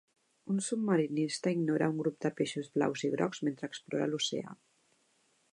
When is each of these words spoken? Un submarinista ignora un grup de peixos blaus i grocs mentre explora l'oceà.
Un 0.53 0.61
submarinista 0.67 1.53
ignora 1.57 1.91
un 1.93 2.01
grup 2.03 2.17
de 2.27 2.33
peixos 2.41 2.73
blaus 2.79 3.07
i 3.11 3.15
grocs 3.17 3.45
mentre 3.49 3.73
explora 3.73 4.13
l'oceà. 4.15 4.61